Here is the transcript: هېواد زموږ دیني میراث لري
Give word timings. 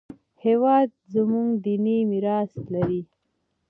هېواد 0.45 0.89
زموږ 1.13 1.47
دیني 1.63 1.97
میراث 2.09 2.51
لري 2.73 3.01